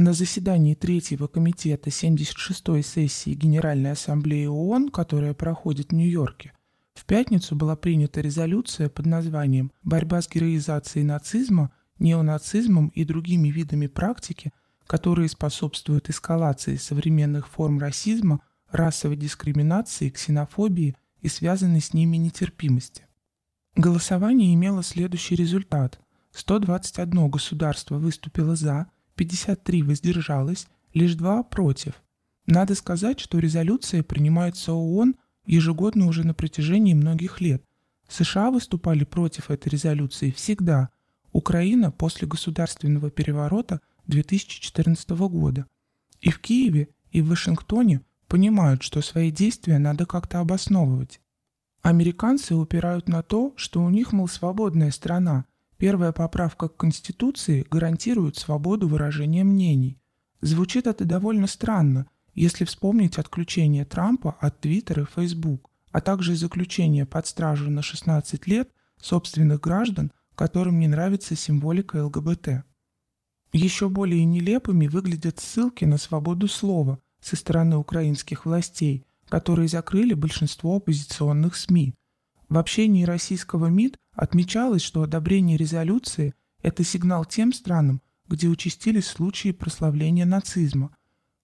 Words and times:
На 0.00 0.12
заседании 0.12 0.76
Третьего 0.76 1.26
комитета 1.26 1.90
76-й 1.90 2.84
сессии 2.84 3.34
Генеральной 3.34 3.90
Ассамблеи 3.90 4.46
ООН, 4.46 4.90
которая 4.90 5.34
проходит 5.34 5.88
в 5.88 5.94
Нью-Йорке, 5.96 6.52
в 6.94 7.04
пятницу 7.04 7.56
была 7.56 7.74
принята 7.74 8.20
резолюция 8.20 8.88
под 8.88 9.06
названием 9.06 9.72
«Борьба 9.82 10.22
с 10.22 10.28
героизацией 10.28 11.04
нацизма, 11.04 11.72
неонацизмом 11.98 12.92
и 12.94 13.04
другими 13.04 13.48
видами 13.48 13.88
практики, 13.88 14.52
которые 14.86 15.28
способствуют 15.28 16.08
эскалации 16.08 16.76
современных 16.76 17.48
форм 17.48 17.80
расизма, 17.80 18.40
расовой 18.70 19.16
дискриминации, 19.16 20.10
ксенофобии 20.10 20.94
и 21.22 21.28
связанной 21.28 21.80
с 21.80 21.92
ними 21.92 22.18
нетерпимости». 22.18 23.08
Голосование 23.74 24.54
имело 24.54 24.84
следующий 24.84 25.34
результат. 25.34 25.98
121 26.30 27.28
государство 27.28 27.98
выступило 27.98 28.54
«за», 28.54 28.92
53 29.18 29.82
воздержалось, 29.82 30.68
лишь 30.94 31.14
2 31.14 31.42
против. 31.42 31.94
Надо 32.46 32.74
сказать, 32.74 33.20
что 33.20 33.38
резолюция 33.38 34.02
принимается 34.02 34.72
ООН 34.72 35.16
ежегодно 35.44 36.06
уже 36.06 36.24
на 36.24 36.34
протяжении 36.34 36.94
многих 36.94 37.40
лет. 37.40 37.62
США 38.08 38.50
выступали 38.50 39.04
против 39.04 39.50
этой 39.50 39.68
резолюции 39.70 40.30
всегда. 40.30 40.88
Украина 41.32 41.90
после 41.90 42.26
государственного 42.26 43.10
переворота 43.10 43.80
2014 44.06 45.10
года. 45.10 45.66
И 46.20 46.30
в 46.30 46.38
Киеве, 46.38 46.88
и 47.10 47.20
в 47.20 47.28
Вашингтоне 47.28 48.00
понимают, 48.28 48.82
что 48.82 49.02
свои 49.02 49.30
действия 49.30 49.78
надо 49.78 50.06
как-то 50.06 50.40
обосновывать. 50.40 51.20
Американцы 51.82 52.54
упирают 52.54 53.08
на 53.08 53.22
то, 53.22 53.52
что 53.56 53.82
у 53.82 53.90
них, 53.90 54.12
мол, 54.12 54.28
свободная 54.28 54.90
страна– 54.92 55.44
Первая 55.78 56.10
поправка 56.10 56.68
к 56.68 56.76
Конституции 56.76 57.64
гарантирует 57.70 58.36
свободу 58.36 58.88
выражения 58.88 59.44
мнений. 59.44 60.00
Звучит 60.40 60.88
это 60.88 61.04
довольно 61.04 61.46
странно, 61.46 62.08
если 62.34 62.64
вспомнить 62.64 63.16
отключение 63.16 63.84
Трампа 63.84 64.36
от 64.40 64.60
Твиттера 64.60 65.04
и 65.04 65.06
Фейсбук, 65.06 65.70
а 65.92 66.00
также 66.00 66.34
заключение 66.34 67.06
под 67.06 67.28
стражу 67.28 67.70
на 67.70 67.82
16 67.82 68.48
лет 68.48 68.70
собственных 69.00 69.60
граждан, 69.60 70.10
которым 70.34 70.80
не 70.80 70.88
нравится 70.88 71.36
символика 71.36 72.04
ЛГБТ. 72.04 72.64
Еще 73.52 73.88
более 73.88 74.24
нелепыми 74.24 74.88
выглядят 74.88 75.38
ссылки 75.38 75.84
на 75.84 75.96
свободу 75.96 76.48
слова 76.48 76.98
со 77.20 77.36
стороны 77.36 77.76
украинских 77.76 78.46
властей, 78.46 79.06
которые 79.28 79.68
закрыли 79.68 80.14
большинство 80.14 80.76
оппозиционных 80.76 81.56
СМИ. 81.56 81.94
В 82.48 82.58
общении 82.58 83.04
российского 83.04 83.66
МИД 83.66 83.98
Отмечалось, 84.18 84.82
что 84.82 85.02
одобрение 85.02 85.56
резолюции– 85.56 86.34
это 86.62 86.82
сигнал 86.82 87.24
тем 87.24 87.52
странам, 87.52 88.02
где 88.26 88.48
участились 88.48 89.06
случаи 89.06 89.52
прославления 89.52 90.26
нацизма. 90.26 90.90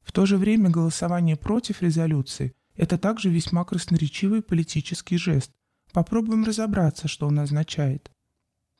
В 0.02 0.10
то 0.10 0.26
же 0.26 0.38
время 0.38 0.70
голосование 0.70 1.36
против 1.36 1.82
резолюции– 1.82 2.52
это 2.74 2.98
также 2.98 3.30
весьма 3.30 3.64
красноречивый 3.64 4.42
политический 4.42 5.16
жест. 5.16 5.52
Попробуем 5.92 6.42
разобраться, 6.42 7.06
что 7.06 7.28
он 7.28 7.38
означает. 7.38 8.10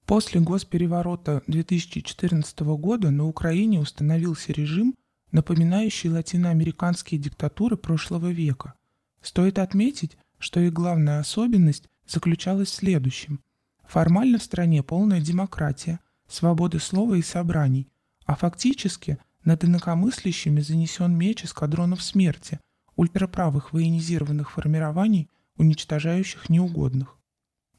После 0.07 0.41
госпереворота 0.41 1.45
2014 1.47 2.59
года 2.77 3.13
на 3.13 3.29
Украине 3.29 3.79
установился 3.79 4.53
режим, 4.53 4.97
напоминающий 5.31 6.11
латиноамериканские 6.11 7.21
диктатуры 7.21 7.77
прошлого 7.77 8.33
века. 8.33 8.75
Стоит 9.23 9.61
отметить, 9.61 10.19
что 10.41 10.59
их 10.59 10.73
главная 10.73 11.21
особенность 11.21 11.89
заключалась 12.07 12.69
в 12.69 12.75
следующем– 12.75 13.41
Формально 13.87 14.39
в 14.39 14.43
стране 14.43 14.83
полная 14.83 15.21
демократия, 15.21 16.01
свобода 16.27 16.79
слова 16.79 17.15
и 17.15 17.23
собраний, 17.23 17.89
а 18.27 18.35
фактически 18.35 19.19
над 19.45 19.65
инакомыслящими 19.65 20.61
занесен 20.61 21.17
меч 21.17 21.45
эскадронов 21.45 22.03
смерти, 22.03 22.61
ультраправых 22.97 23.73
военизированных 23.73 24.51
формирований, 24.51 25.31
уничтожающих 25.57 26.49
неугодных. 26.49 27.17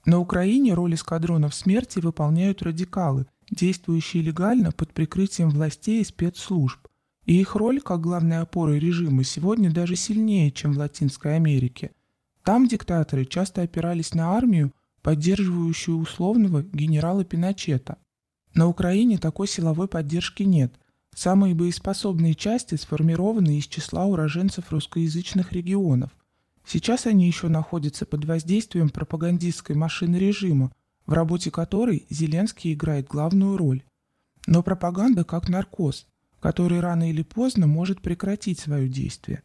На 0.05 0.19
Украине 0.19 0.73
роль 0.73 0.93
эскадронов 0.93 1.55
смерти 1.55 1.99
выполняют 1.99 2.61
радикалы, 2.61 3.25
действующие 3.49 4.21
легально 4.21 4.71
под 4.71 4.93
прикрытием 4.93 5.49
властей 5.49 6.01
и 6.01 6.05
спецслужб. 6.05 6.87
И 7.25 7.41
их 7.41 7.55
роль, 7.55 7.81
как 7.81 8.01
главной 8.01 8.37
опоры 8.37 8.77
режима, 8.77 9.23
сегодня 9.23 9.71
даже 9.71 9.95
сильнее, 9.95 10.51
чем 10.51 10.73
в 10.73 10.77
Латинской 10.77 11.35
Америке. 11.35 11.91
Там 12.45 12.67
диктаторы 12.67 13.25
часто 13.25 13.63
опирались 13.63 14.13
на 14.13 14.37
армию, 14.37 14.71
поддерживающую 15.01 15.97
условного 15.97 16.61
генерала 16.61 17.25
Пиночета. 17.25 17.97
На 18.53 18.67
Украине 18.67 19.17
такой 19.17 19.47
силовой 19.47 19.87
поддержки 19.87 20.43
нет. 20.43 20.71
Самые 21.15 21.55
боеспособные 21.55 22.35
части 22.35 22.75
сформированы 22.75 23.57
из 23.57 23.65
числа 23.65 24.05
уроженцев 24.05 24.71
русскоязычных 24.71 25.53
регионов. 25.53 26.11
Сейчас 26.63 27.07
они 27.07 27.25
еще 27.25 27.47
находятся 27.47 28.05
под 28.05 28.25
воздействием 28.25 28.89
пропагандистской 28.89 29.75
машины 29.75 30.17
режима, 30.17 30.71
в 31.07 31.13
работе 31.13 31.49
которой 31.49 32.05
Зеленский 32.11 32.73
играет 32.73 33.07
главную 33.07 33.57
роль. 33.57 33.81
Но 34.45 34.61
пропаганда 34.61 35.23
как 35.23 35.49
наркоз, 35.49 36.05
который 36.39 36.79
рано 36.79 37.09
или 37.09 37.23
поздно 37.23 37.65
может 37.65 38.01
прекратить 38.01 38.59
свое 38.59 38.87
действие. 38.87 39.41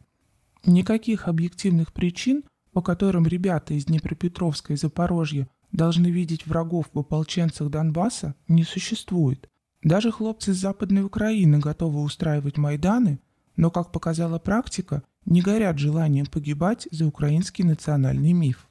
Никаких 0.66 1.28
объективных 1.28 1.94
причин 1.94 2.44
по 2.73 2.83
которым 2.83 3.27
ребята 3.27 3.75
из 3.75 3.87
Днепропетровска 3.87 4.73
и 4.73 4.77
Запорожья 4.77 5.49
должны 5.73 6.09
видеть 6.09 6.47
врагов 6.47 6.87
в 6.93 6.99
ополченцах 6.99 7.71
Донбасса, 7.71 8.35
не 8.49 8.65
существует. 8.65 9.49
Даже 9.83 10.11
хлопцы 10.11 10.51
из 10.51 10.57
Западной 10.59 11.05
Украины 11.05 11.59
готовы 11.59 12.03
устраивать 12.03 12.59
Майданы, 12.59 13.21
но, 13.57 13.71
как 13.71 13.93
показала 13.93 14.39
практика, 14.39 15.03
не 15.25 15.43
горят 15.43 15.79
желанием 15.79 16.27
погибать 16.27 16.89
за 16.91 17.07
украинский 17.07 17.65
национальный 17.65 18.33
миф. 18.33 18.69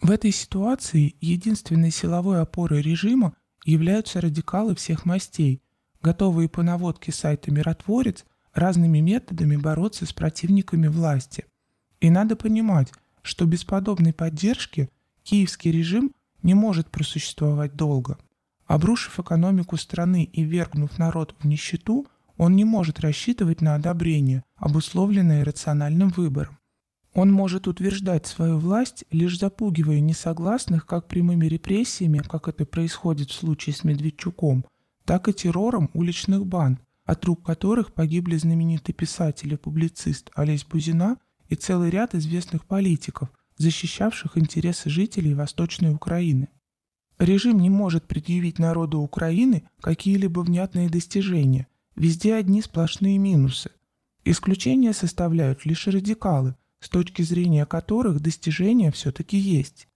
В 0.00 0.10
этой 0.10 0.32
ситуации 0.32 1.14
единственной 1.20 1.90
силовой 1.90 2.40
опорой 2.40 2.80
режима 2.80 3.34
являются 3.64 4.20
радикалы 4.20 4.74
всех 4.74 5.04
мастей, 5.04 5.62
готовые 6.00 6.48
по 6.48 6.62
наводке 6.62 7.12
сайта 7.12 7.50
«Миротворец» 7.50 8.24
разными 8.54 8.98
методами 9.00 9.56
бороться 9.56 10.06
с 10.06 10.12
противниками 10.12 10.88
власти. 10.88 11.44
И 12.00 12.08
надо 12.08 12.34
понимать, 12.34 12.92
что 13.22 13.46
без 13.46 13.64
подобной 13.64 14.12
поддержки 14.12 14.88
киевский 15.22 15.70
режим 15.70 16.12
не 16.42 16.54
может 16.54 16.90
просуществовать 16.90 17.76
долго. 17.76 18.18
Обрушив 18.66 19.18
экономику 19.18 19.76
страны 19.76 20.24
и 20.24 20.42
вергнув 20.42 20.98
народ 20.98 21.34
в 21.38 21.46
нищету, 21.46 22.06
он 22.36 22.56
не 22.56 22.64
может 22.64 23.00
рассчитывать 23.00 23.60
на 23.60 23.74
одобрение, 23.74 24.44
обусловленное 24.56 25.44
рациональным 25.44 26.08
выбором. 26.10 26.58
Он 27.12 27.32
может 27.32 27.66
утверждать 27.66 28.26
свою 28.26 28.58
власть, 28.58 29.04
лишь 29.10 29.38
запугивая 29.38 29.98
несогласных 30.00 30.86
как 30.86 31.08
прямыми 31.08 31.46
репрессиями, 31.46 32.18
как 32.18 32.46
это 32.46 32.64
происходит 32.64 33.30
в 33.30 33.34
случае 33.34 33.74
с 33.74 33.82
Медведчуком, 33.82 34.64
так 35.04 35.28
и 35.28 35.32
террором 35.32 35.90
уличных 35.92 36.46
банд, 36.46 36.80
от 37.04 37.24
рук 37.24 37.44
которых 37.44 37.92
погибли 37.92 38.36
знаменитый 38.36 38.94
писатель 38.94 39.52
и 39.52 39.56
публицист 39.56 40.30
Олесь 40.34 40.64
Бузина– 40.64 41.18
и 41.50 41.56
целый 41.56 41.90
ряд 41.90 42.14
известных 42.14 42.64
политиков, 42.64 43.28
защищавших 43.58 44.38
интересы 44.38 44.88
жителей 44.88 45.34
Восточной 45.34 45.92
Украины. 45.92 46.48
Режим 47.18 47.58
не 47.58 47.68
может 47.68 48.06
предъявить 48.06 48.58
народу 48.58 49.00
Украины 49.00 49.64
какие-либо 49.82 50.40
внятные 50.40 50.88
достижения, 50.88 51.66
везде 51.96 52.34
одни 52.34 52.62
сплошные 52.62 53.18
минусы. 53.18 53.70
Исключения 54.24 54.94
составляют 54.94 55.66
лишь 55.66 55.86
радикалы, 55.86 56.54
с 56.78 56.88
точки 56.88 57.20
зрения 57.22 57.66
которых 57.66 58.20
достижения 58.20 58.90
все-таки 58.90 59.36
есть. 59.36 59.88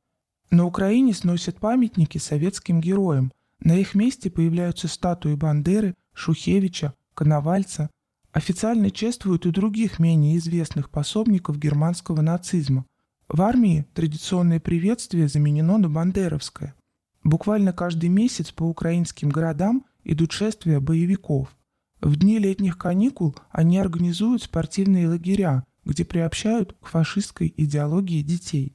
На 0.50 0.66
Украине 0.66 1.14
сносят 1.14 1.58
памятники 1.58 2.18
советским 2.18 2.80
героям, 2.80 3.32
на 3.60 3.76
их 3.76 3.94
месте 3.94 4.30
появляются 4.30 4.88
статуи 4.88 5.34
Бандеры, 5.34 5.94
Шухевича, 6.12 6.94
Коновальца, 7.14 7.90
Официально 8.34 8.90
чествуют 8.90 9.46
и 9.46 9.52
других 9.52 10.00
менее 10.00 10.36
известных 10.38 10.90
пособников 10.90 11.56
германского 11.56 12.20
нацизма. 12.20 12.84
В 13.28 13.40
армии 13.40 13.86
традиционное 13.94 14.58
приветствие 14.58 15.28
заменено 15.28 15.78
на 15.78 15.88
бандеровское. 15.88 16.74
Буквально 17.22 17.72
каждый 17.72 18.08
месяц 18.08 18.50
по 18.50 18.64
украинским 18.64 19.28
городам 19.28 19.86
идут 20.02 20.32
шествия 20.32 20.80
боевиков. 20.80 21.56
В 22.00 22.16
дни 22.16 22.40
летних 22.40 22.76
каникул 22.76 23.36
они 23.50 23.78
организуют 23.78 24.42
спортивные 24.42 25.08
лагеря, 25.08 25.62
где 25.84 26.04
приобщают 26.04 26.72
к 26.80 26.88
фашистской 26.88 27.54
идеологии 27.56 28.22
детей. 28.22 28.74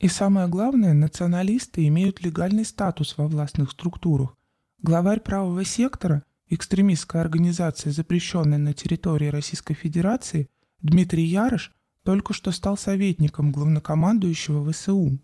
И 0.00 0.08
самое 0.08 0.48
главное, 0.48 0.92
националисты 0.92 1.88
имеют 1.88 2.22
легальный 2.22 2.66
статус 2.66 3.16
во 3.16 3.26
властных 3.26 3.70
структурах. 3.70 4.36
Главарь 4.82 5.20
правого 5.20 5.64
сектора 5.64 6.24
экстремистская 6.54 7.22
организация, 7.22 7.92
запрещенная 7.92 8.58
на 8.58 8.74
территории 8.74 9.28
Российской 9.28 9.74
Федерации, 9.74 10.48
Дмитрий 10.82 11.24
Ярыш 11.24 11.72
только 12.02 12.34
что 12.34 12.50
стал 12.50 12.76
советником 12.76 13.52
главнокомандующего 13.52 14.70
ВСУ. 14.70 15.18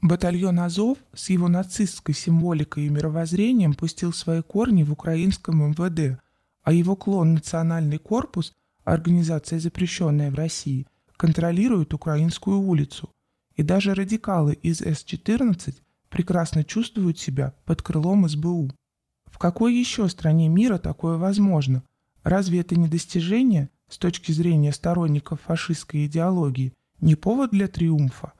Батальон 0.00 0.58
«Азов» 0.58 0.98
с 1.14 1.30
его 1.30 1.46
нацистской 1.46 2.14
символикой 2.14 2.86
и 2.86 2.88
мировоззрением 2.88 3.74
пустил 3.74 4.12
свои 4.12 4.42
корни 4.42 4.82
в 4.82 4.90
украинском 4.90 5.70
МВД, 5.70 6.20
а 6.64 6.72
его 6.72 6.96
клон 6.96 7.34
«Национальный 7.34 7.98
корпус», 7.98 8.52
организация, 8.82 9.60
запрещенная 9.60 10.32
в 10.32 10.34
России, 10.34 10.88
контролирует 11.16 11.94
Украинскую 11.94 12.58
улицу. 12.58 13.10
И 13.54 13.62
даже 13.62 13.94
радикалы 13.94 14.54
из 14.54 14.80
С-14 14.80 15.76
прекрасно 16.08 16.64
чувствуют 16.64 17.20
себя 17.20 17.54
под 17.64 17.82
крылом 17.82 18.28
СБУ. 18.28 18.72
В 19.32 19.38
какой 19.38 19.74
еще 19.74 20.08
стране 20.08 20.48
мира 20.48 20.78
такое 20.78 21.16
возможно? 21.16 21.82
Разве 22.22 22.60
это 22.60 22.76
не 22.76 22.86
достижение 22.86 23.70
с 23.88 23.98
точки 23.98 24.30
зрения 24.30 24.72
сторонников 24.72 25.40
фашистской 25.40 26.06
идеологии, 26.06 26.74
не 27.00 27.16
повод 27.16 27.50
для 27.50 27.66
триумфа? 27.66 28.34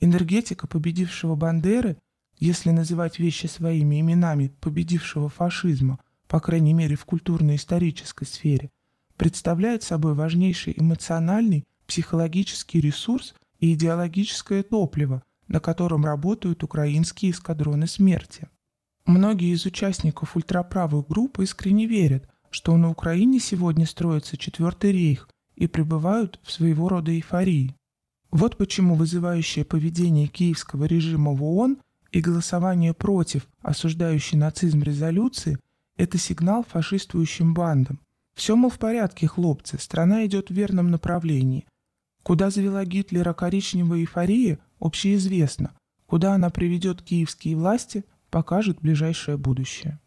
Энергетика 0.00 0.66
победившего 0.66 1.36
Бандеры, 1.36 1.96
если 2.38 2.70
называть 2.70 3.20
вещи 3.20 3.46
своими 3.46 4.00
именами 4.00 4.48
победившего 4.60 5.28
фашизма, 5.28 6.00
по 6.26 6.40
крайней 6.40 6.74
мере 6.74 6.96
в 6.96 7.04
культурно-исторической 7.04 8.26
сфере, 8.26 8.70
представляет 9.16 9.84
собой 9.84 10.14
важнейший 10.14 10.74
эмоциональный, 10.76 11.64
психологический 11.86 12.80
ресурс 12.80 13.34
и 13.60 13.74
идеологическое 13.74 14.64
топливо, 14.64 15.22
на 15.46 15.60
котором 15.60 16.04
работают 16.04 16.64
украинские 16.64 17.30
эскадроны 17.30 17.86
смерти. 17.86 18.48
Многие 19.06 19.52
из 19.52 19.66
участников 19.66 20.36
ультраправых 20.36 21.08
групп 21.08 21.40
искренне 21.40 21.86
верят, 21.86 22.28
что 22.50 22.76
на 22.76 22.90
Украине 22.90 23.40
сегодня 23.40 23.86
строится 23.86 24.36
Четвертый 24.36 24.92
рейх 24.92 25.28
и 25.56 25.66
пребывают 25.66 26.38
в 26.42 26.52
своего 26.52 26.88
рода 26.88 27.12
эйфории. 27.12 27.74
Вот 28.30 28.56
почему 28.56 28.94
вызывающее 28.94 29.64
поведение 29.64 30.26
киевского 30.26 30.84
режима 30.84 31.32
в 31.32 31.42
ООН 31.44 31.78
и 32.12 32.20
голосование 32.20 32.94
против 32.94 33.48
осуждающей 33.60 34.38
нацизм 34.38 34.82
резолюции– 34.82 35.58
это 35.96 36.18
сигнал 36.18 36.64
фашистующим 36.64 37.54
бандам. 37.54 38.00
Все, 38.34 38.56
мол, 38.56 38.70
в 38.70 38.78
порядке, 38.78 39.26
хлопцы, 39.26 39.78
страна 39.78 40.24
идет 40.26 40.48
в 40.48 40.54
верном 40.54 40.90
направлении. 40.90 41.66
Куда 42.22 42.50
завела 42.50 42.84
Гитлера 42.84 43.34
коричневая 43.34 44.00
эйфория, 44.00 44.58
общеизвестно. 44.80 45.72
Куда 46.06 46.34
она 46.34 46.50
приведет 46.50 47.02
киевские 47.02 47.56
власти, 47.56 48.04
покажет 48.32 48.80
ближайшее 48.80 49.36
будущее. 49.36 50.00